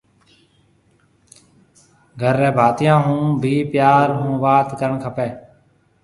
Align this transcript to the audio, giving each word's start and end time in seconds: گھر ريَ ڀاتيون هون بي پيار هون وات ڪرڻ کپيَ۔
گھر 2.21 2.33
ريَ 2.41 2.49
ڀاتيون 2.57 2.97
هون 3.05 3.23
بي 3.41 3.53
پيار 3.71 4.07
هون 4.19 4.33
وات 4.43 4.67
ڪرڻ 4.79 4.95
کپيَ۔ 5.03 5.27